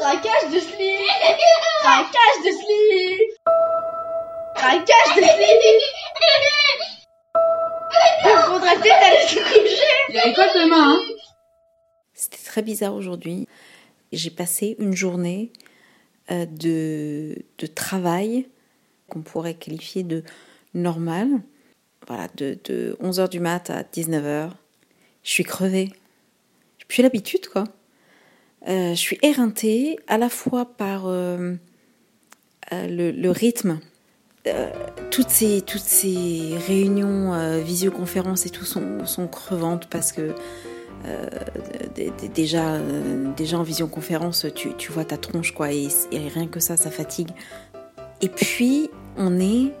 Craquage 0.00 0.50
de 0.50 0.58
slip 0.60 0.98
Craquage 1.82 2.38
de 2.42 2.52
slip 2.52 3.36
Craquage 4.56 5.14
de 5.14 5.22
slip 5.22 5.60
Il 8.24 8.38
faudrait 8.46 8.76
peut-être 8.76 9.04
aller 9.04 9.28
se 9.28 9.40
coucher 9.40 9.92
Il 10.08 10.14
y 10.14 10.18
a 10.18 10.26
école 10.28 10.48
demain, 10.54 10.94
hein 10.94 11.00
C'était 12.14 12.42
très 12.42 12.62
bizarre 12.62 12.94
aujourd'hui. 12.94 13.46
J'ai 14.10 14.30
passé 14.30 14.74
une 14.78 14.96
journée 14.96 15.52
euh, 16.30 16.46
de, 16.46 17.36
de 17.58 17.66
travail 17.66 18.48
qu'on 19.06 19.20
pourrait 19.20 19.52
qualifier 19.52 20.02
de 20.02 20.24
normal. 20.72 21.28
Voilà, 22.06 22.28
de, 22.36 22.58
de 22.64 22.96
11h 23.02 23.28
du 23.28 23.40
mat 23.40 23.68
à 23.68 23.82
19h. 23.82 24.50
Je 25.24 25.30
suis 25.30 25.44
crevée. 25.44 25.90
J'ai 26.78 26.86
plus 26.86 27.02
l'habitude, 27.02 27.48
quoi. 27.48 27.64
Euh, 28.68 28.90
je 28.90 29.00
suis 29.00 29.18
éreintée 29.22 29.98
à 30.06 30.18
la 30.18 30.28
fois 30.28 30.66
par 30.66 31.06
euh, 31.06 31.54
euh, 32.72 33.12
le, 33.12 33.30
rythme. 33.30 33.80
Toutes, 35.10 35.28
ces, 35.28 35.60
toutes 35.62 35.80
ces 35.80 36.54
réunions, 36.66 37.60
visioconférences 37.62 38.46
et 38.46 38.50
tout 38.50 38.64
sont, 38.64 39.28
crevantes 39.28 39.86
parce 39.86 40.12
que 40.12 40.34
déjà, 42.34 42.78
déjà 43.36 43.58
en 43.58 43.62
visioconférence, 43.62 44.46
tu, 44.54 44.74
tu 44.76 44.92
vois 44.92 45.04
ta 45.04 45.18
tronche, 45.18 45.52
quoi, 45.52 45.72
et, 45.72 45.88
rien 46.12 46.46
que 46.46 46.58
ça, 46.58 46.76
ça 46.76 46.90
fatigue. 46.90 47.28
Et 48.22 48.28
puis, 48.28 48.90
on 49.18 49.38
est 49.38 49.72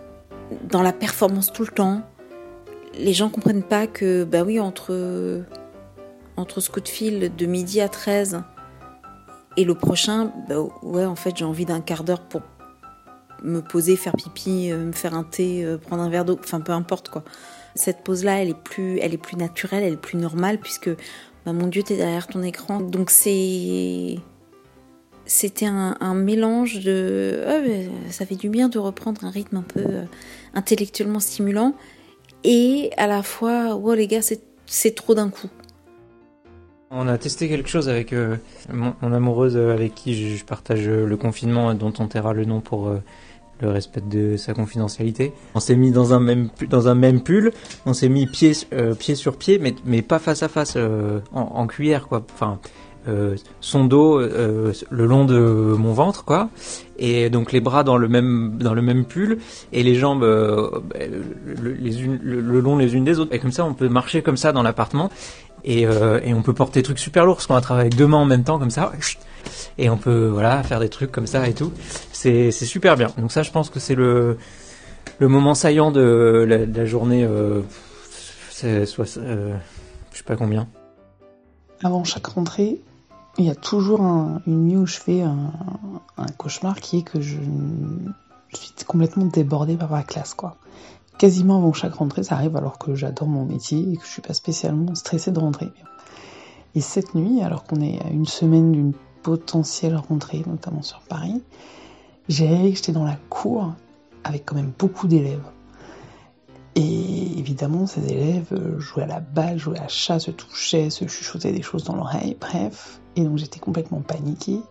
dans 0.68 0.82
la 0.82 0.92
performance 0.92 1.52
tout 1.52 1.62
le 1.62 1.72
temps. 1.72 2.02
Les 2.98 3.14
gens 3.14 3.30
comprennent 3.30 3.62
pas 3.62 3.86
que, 3.86 4.24
bah 4.24 4.42
oui, 4.42 4.60
entre, 4.60 5.42
entre 6.36 6.60
ce 6.60 6.70
coup 6.70 6.80
de 6.80 7.28
de 7.28 7.46
midi 7.46 7.80
à 7.80 7.88
13 7.88 8.42
et 9.56 9.64
le 9.64 9.74
prochain, 9.74 10.32
bah 10.48 10.56
ouais, 10.82 11.04
en 11.04 11.16
fait, 11.16 11.36
j'ai 11.36 11.44
envie 11.44 11.64
d'un 11.64 11.80
quart 11.80 12.04
d'heure 12.04 12.20
pour 12.20 12.42
me 13.42 13.60
poser, 13.60 13.96
faire 13.96 14.14
pipi, 14.16 14.70
euh, 14.70 14.86
me 14.86 14.92
faire 14.92 15.14
un 15.14 15.24
thé, 15.24 15.64
euh, 15.64 15.78
prendre 15.78 16.02
un 16.02 16.10
verre 16.10 16.24
d'eau, 16.24 16.38
enfin 16.42 16.60
peu 16.60 16.72
importe 16.72 17.08
quoi. 17.08 17.24
Cette 17.74 18.02
pause-là, 18.02 18.42
elle 18.42 18.50
est 18.50 18.58
plus, 18.58 18.98
elle 18.98 19.14
est 19.14 19.18
plus 19.18 19.36
naturelle, 19.36 19.82
elle 19.82 19.94
est 19.94 20.00
plus 20.00 20.18
normale 20.18 20.58
puisque, 20.58 20.90
bah, 21.46 21.52
mon 21.52 21.66
Dieu, 21.68 21.82
t'es 21.82 21.96
derrière 21.96 22.26
ton 22.26 22.42
écran. 22.42 22.80
Donc 22.80 23.10
c'est, 23.10 24.18
c'était 25.24 25.66
un, 25.66 26.14
mélange 26.14 26.80
de, 26.80 27.44
ah, 27.46 28.10
ça 28.10 28.26
fait 28.26 28.34
du 28.34 28.48
bien 28.48 28.68
de 28.68 28.78
reprendre 28.78 29.24
un 29.24 29.30
rythme 29.30 29.58
un 29.58 29.62
peu 29.62 29.80
euh, 29.80 30.04
intellectuellement 30.54 31.20
stimulant 31.20 31.74
et 32.44 32.90
à 32.96 33.06
la 33.06 33.22
fois, 33.22 33.74
wow 33.74 33.94
les 33.94 34.06
gars, 34.06 34.20
c'est 34.66 34.94
trop 34.94 35.14
d'un 35.14 35.30
coup. 35.30 35.48
On 36.92 37.06
a 37.06 37.18
testé 37.18 37.48
quelque 37.48 37.68
chose 37.68 37.88
avec 37.88 38.12
euh, 38.12 38.34
mon, 38.72 38.94
amoureuse 39.12 39.56
euh, 39.56 39.72
avec 39.72 39.94
qui 39.94 40.36
je, 40.36 40.44
partage 40.44 40.88
euh, 40.88 41.06
le 41.06 41.16
confinement, 41.16 41.70
euh, 41.70 41.74
dont 41.74 41.92
on 42.00 42.08
taira 42.08 42.32
le 42.32 42.44
nom 42.44 42.60
pour 42.60 42.92
le 43.60 43.68
respect 43.70 44.00
de 44.00 44.36
sa 44.36 44.54
confidentialité. 44.54 45.32
On 45.54 45.60
s'est 45.60 45.76
mis 45.76 45.92
dans 45.92 46.14
un 46.14 46.18
même 46.20 46.48
dans 46.68 46.88
un 46.88 46.96
même 46.96 47.20
pull, 47.22 47.52
on 47.86 47.92
s'est 47.92 48.08
mis 48.08 48.26
pied 48.26 48.52
euh, 48.72 48.94
pied 48.94 49.14
sur 49.14 49.36
pied, 49.36 49.60
mais 49.60 49.74
mais 49.84 50.02
pas 50.02 50.18
face 50.18 50.42
à 50.42 50.48
face, 50.48 50.76
en, 50.76 51.20
en 51.40 51.66
cuillère 51.68 52.08
quoi. 52.08 52.24
Enfin, 52.34 52.58
son 53.60 53.84
dos 53.84 54.18
le 54.20 55.06
long 55.06 55.24
de 55.24 55.38
mon 55.38 55.92
ventre 55.92 56.24
quoi, 56.24 56.48
et 56.98 57.30
donc 57.30 57.50
les 57.52 57.60
bras 57.60 57.82
dans 57.84 57.96
le 57.96 58.08
même 58.08 58.58
dans 58.58 58.74
le 58.74 58.82
même 58.82 59.04
pull 59.04 59.38
et 59.72 59.82
les 59.82 59.94
jambes 59.94 60.22
le, 60.22 60.70
le- 61.62 61.72
les 61.72 62.02
unes 62.02 62.18
le 62.22 62.60
long 62.60 62.76
les 62.76 62.94
unes 62.94 63.04
des 63.04 63.18
autres. 63.18 63.34
Et 63.34 63.38
comme 63.38 63.52
ça, 63.52 63.64
on 63.64 63.74
peut 63.74 63.88
marcher 63.88 64.22
comme 64.22 64.36
ça 64.36 64.52
dans 64.52 64.62
l'appartement. 64.62 65.10
Et, 65.64 65.86
euh, 65.86 66.20
et 66.24 66.32
on 66.34 66.42
peut 66.42 66.54
porter 66.54 66.80
des 66.80 66.84
trucs 66.84 66.98
super 66.98 67.24
lourds 67.24 67.36
parce 67.36 67.46
qu'on 67.46 67.54
va 67.54 67.60
travailler 67.60 67.90
deux 67.90 68.06
mains 68.06 68.18
en 68.18 68.24
même 68.24 68.44
temps 68.44 68.58
comme 68.58 68.70
ça. 68.70 68.92
Et 69.78 69.88
on 69.90 69.96
peut 69.96 70.26
voilà 70.28 70.62
faire 70.62 70.80
des 70.80 70.88
trucs 70.88 71.12
comme 71.12 71.26
ça 71.26 71.48
et 71.48 71.54
tout. 71.54 71.72
C'est 72.12 72.50
super 72.52 72.96
bien. 72.96 73.10
Donc 73.18 73.32
ça 73.32 73.42
je 73.42 73.50
pense 73.50 73.70
que 73.70 73.80
c'est 73.80 73.94
le 73.94 74.36
moment 75.20 75.54
saillant 75.54 75.90
de 75.90 76.44
la, 76.48 76.84
journée 76.86 77.24
euh, 77.24 77.62
soit 78.50 79.16
euh, 79.18 79.56
je 80.12 80.18
sais 80.18 80.24
pas 80.24 80.36
combien. 80.36 80.66
Avant 81.82 82.04
chaque 82.04 82.26
rentrée, 82.26 82.80
il 83.38 83.46
y 83.46 83.50
a 83.50 83.54
toujours 83.54 84.02
un- 84.02 84.42
une 84.46 84.64
nuit 84.64 84.76
où 84.76 84.86
je 84.86 84.96
fais 84.98 85.22
un, 85.22 85.52
un 86.18 86.26
cauchemar 86.36 86.76
qui 86.80 86.98
est 86.98 87.02
que 87.02 87.20
je, 87.22 87.36
je 88.50 88.56
suis 88.56 88.72
complètement 88.86 89.24
débordée 89.24 89.76
par 89.76 89.90
ma 89.90 90.02
classe, 90.02 90.34
quoi. 90.34 90.56
Quasiment 91.20 91.58
avant 91.58 91.74
chaque 91.74 91.96
rentrée, 91.96 92.22
ça 92.22 92.36
arrive 92.36 92.56
alors 92.56 92.78
que 92.78 92.94
j'adore 92.94 93.28
mon 93.28 93.44
métier 93.44 93.92
et 93.92 93.96
que 93.98 94.06
je 94.06 94.08
suis 94.08 94.22
pas 94.22 94.32
spécialement 94.32 94.94
stressée 94.94 95.30
de 95.30 95.38
rentrer. 95.38 95.68
Et 96.74 96.80
cette 96.80 97.14
nuit, 97.14 97.42
alors 97.42 97.64
qu'on 97.64 97.82
est 97.82 98.00
à 98.02 98.08
une 98.08 98.24
semaine 98.24 98.72
d'une 98.72 98.94
potentielle 99.22 99.96
rentrée, 99.96 100.42
notamment 100.46 100.80
sur 100.80 101.00
Paris, 101.00 101.42
j'ai 102.30 102.48
réalisé 102.48 102.70
que 102.70 102.76
j'étais 102.78 102.92
dans 102.92 103.04
la 103.04 103.18
cour 103.28 103.74
avec 104.24 104.46
quand 104.46 104.54
même 104.54 104.72
beaucoup 104.78 105.08
d'élèves. 105.08 105.44
Et 106.74 107.38
évidemment, 107.38 107.86
ces 107.86 108.10
élèves 108.10 108.78
jouaient 108.78 109.02
à 109.02 109.06
la 109.06 109.20
balle, 109.20 109.58
jouaient 109.58 109.78
à 109.78 109.88
chasse, 109.88 110.24
se 110.24 110.30
touchaient, 110.30 110.88
se 110.88 111.06
chuchotaient 111.06 111.52
des 111.52 111.60
choses 111.60 111.84
dans 111.84 111.96
l'oreille, 111.96 112.34
bref. 112.40 112.98
Et 113.16 113.24
donc 113.24 113.36
j'étais 113.36 113.60
complètement 113.60 114.00
paniquée. 114.00 114.62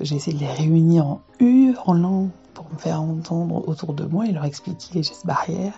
J'ai 0.00 0.16
essayé 0.16 0.34
de 0.34 0.40
les 0.40 0.50
réunir 0.50 1.06
en 1.06 1.20
hurlant 1.40 2.30
pour 2.54 2.66
me 2.72 2.78
faire 2.78 3.00
entendre 3.00 3.68
autour 3.68 3.94
de 3.94 4.04
moi 4.04 4.26
et 4.26 4.32
leur 4.32 4.44
expliquer 4.44 4.94
les 4.94 5.02
gestes 5.02 5.26
barrières. 5.26 5.74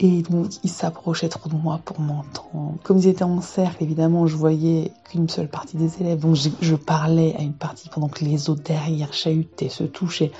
Et 0.00 0.22
donc 0.22 0.46
ils 0.64 0.70
s'approchaient 0.70 1.28
trop 1.28 1.48
de 1.48 1.54
moi 1.54 1.80
pour 1.84 2.00
m'entendre. 2.00 2.74
Comme 2.82 2.98
ils 2.98 3.06
étaient 3.06 3.24
en 3.24 3.40
cercle, 3.40 3.82
évidemment, 3.82 4.26
je 4.26 4.36
voyais 4.36 4.90
qu'une 5.04 5.28
seule 5.28 5.48
partie 5.48 5.76
des 5.76 6.00
élèves. 6.00 6.20
Donc 6.20 6.36
je, 6.60 6.74
parlais 6.74 7.34
à 7.38 7.42
une 7.42 7.52
partie 7.52 7.88
pendant 7.88 8.08
que 8.08 8.24
les 8.24 8.50
autres 8.50 8.62
derrière 8.62 9.12
chahutaient, 9.12 9.68
se 9.68 9.84
touchaient. 9.84 10.32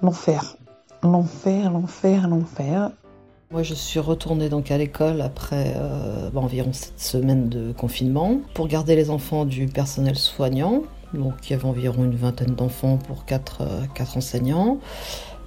L'enfer. 0.00 0.56
L'enfer, 1.02 1.70
l'enfer, 1.70 2.28
l'enfer. 2.28 2.90
Moi, 3.50 3.62
je 3.62 3.74
suis 3.74 4.00
retournée 4.00 4.48
donc 4.48 4.70
à 4.70 4.78
l'école 4.78 5.20
après 5.20 5.74
euh, 5.76 6.30
bah, 6.30 6.40
environ 6.40 6.72
sept 6.72 6.98
semaines 6.98 7.50
de 7.50 7.72
confinement 7.72 8.40
pour 8.54 8.66
garder 8.66 8.96
les 8.96 9.10
enfants 9.10 9.44
du 9.44 9.66
personnel 9.66 10.16
soignant. 10.16 10.84
Donc, 11.14 11.34
il 11.44 11.52
y 11.52 11.54
avait 11.54 11.64
environ 11.64 12.04
une 12.04 12.16
vingtaine 12.16 12.54
d'enfants 12.54 12.96
pour 12.96 13.24
quatre, 13.24 13.62
euh, 13.62 13.82
quatre 13.94 14.16
enseignants. 14.16 14.78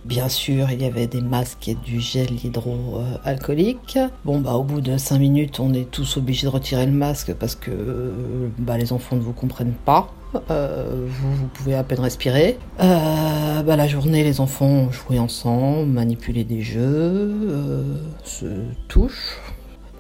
Bien 0.05 0.29
sûr, 0.29 0.69
il 0.71 0.81
y 0.81 0.85
avait 0.85 1.07
des 1.07 1.21
masques 1.21 1.67
et 1.67 1.73
du 1.73 1.99
gel 1.99 2.31
hydroalcoolique. 2.43 3.97
Bon, 4.23 4.39
bah, 4.39 4.53
au 4.53 4.63
bout 4.63 4.79
de 4.79 4.97
cinq 4.97 5.17
minutes, 5.17 5.59
on 5.59 5.73
est 5.73 5.89
tous 5.89 6.17
obligés 6.17 6.45
de 6.45 6.51
retirer 6.51 6.85
le 6.85 6.91
masque 6.91 7.33
parce 7.33 7.55
que 7.55 7.71
euh, 7.71 8.49
bah, 8.59 8.77
les 8.77 8.93
enfants 8.93 9.15
ne 9.15 9.21
vous 9.21 9.33
comprennent 9.33 9.73
pas. 9.85 10.13
Euh, 10.51 11.07
vous, 11.07 11.47
pouvez 11.47 11.75
à 11.75 11.83
peine 11.83 12.01
respirer. 12.01 12.59
Bah, 12.77 13.75
la 13.75 13.87
journée, 13.87 14.23
les 14.23 14.41
enfants 14.41 14.91
joué 14.91 15.17
ensemble, 15.17 15.89
manipulé 15.89 16.43
des 16.43 16.61
jeux, 16.61 17.33
se 18.23 18.45
touchent. 18.87 19.39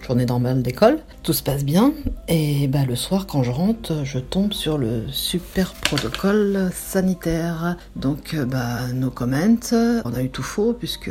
Journée 0.05 0.27
normale 0.27 0.61
d'école, 0.61 0.99
tout 1.23 1.33
se 1.33 1.41
passe 1.41 1.65
bien. 1.65 1.91
Et 2.27 2.67
bah, 2.67 2.85
le 2.85 2.95
soir, 2.95 3.25
quand 3.25 3.41
je 3.41 3.49
rentre, 3.49 4.03
je 4.03 4.19
tombe 4.19 4.53
sur 4.53 4.77
le 4.77 5.07
super 5.11 5.73
protocole 5.73 6.69
sanitaire. 6.71 7.75
Donc, 7.95 8.35
euh, 8.35 8.45
bah, 8.45 8.85
no 8.93 9.09
comment. 9.09 9.57
On 10.05 10.13
a 10.13 10.21
eu 10.21 10.29
tout 10.29 10.43
faux 10.43 10.73
puisque 10.73 11.09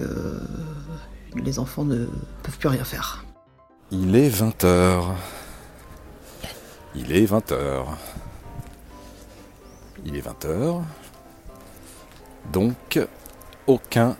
les 1.34 1.59
enfants 1.59 1.84
ne 1.84 2.06
peuvent 2.44 2.59
plus 2.59 2.69
rien 2.69 2.84
faire. 2.84 3.25
Il 3.91 4.15
est 4.15 4.28
20h. 4.31 5.03
Il 6.94 7.11
est 7.11 7.26
20h. 7.26 7.87
Il 10.06 10.15
est 10.15 10.25
20h. 10.25 10.82
Donc, 12.53 13.00
aucun 13.66 14.16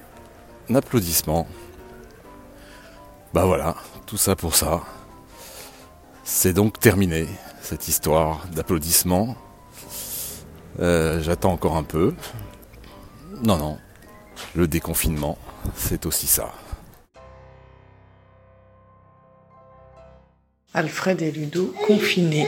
applaudissement. 0.75 1.47
Bah 3.35 3.47
voilà, 3.47 3.75
tout 4.07 4.17
ça 4.17 4.37
pour 4.37 4.55
ça. 4.55 4.85
C'est 6.23 6.53
donc 6.53 6.79
terminé, 6.79 7.27
cette 7.63 7.89
histoire 7.89 8.47
d'applaudissements. 8.53 9.37
Euh, 10.79 11.21
J'attends 11.21 11.51
encore 11.51 11.77
un 11.77 11.83
peu. 11.83 12.15
Non, 13.43 13.57
non. 13.57 13.79
Le 14.55 14.69
déconfinement, 14.69 15.37
c'est 15.75 16.07
aussi 16.07 16.29
ça. 16.29 16.53
Alfred 20.73 21.21
et 21.21 21.33
Ludo 21.33 21.75
confinés. 21.89 22.47